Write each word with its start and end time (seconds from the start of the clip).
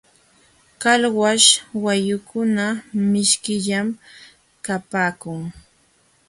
Qalwaśh 0.81 1.47
wayukuna 1.83 2.65
mishkillam 3.11 3.87
kapaakun. 4.65 5.41